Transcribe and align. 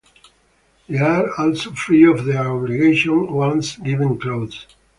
They 0.89 0.97
are 0.97 1.31
also 1.37 1.69
free 1.73 2.07
of 2.11 2.25
their 2.25 2.47
obligation 2.51 3.31
once 3.31 3.77
given 3.77 4.17
clothes. 4.19 4.65